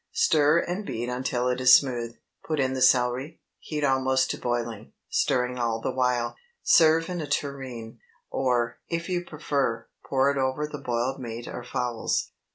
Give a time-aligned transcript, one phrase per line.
[0.13, 4.93] Stir and beat until it is smooth; put in the celery; heat almost to boiling,
[5.09, 7.99] stirring all the while; serve in a tureen,
[8.31, 12.31] or, if you prefer, pour it over the boiled meat or fowls.